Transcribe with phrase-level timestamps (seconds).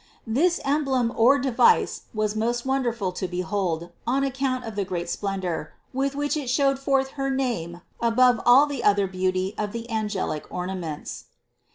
[0.25, 0.33] 365.
[0.33, 5.07] This emblem or device was most wonderful to be hold, on account of the great
[5.11, 9.87] splendor, with which it showed forth her name above all the other beauty of the
[9.91, 11.25] angelic ornaments.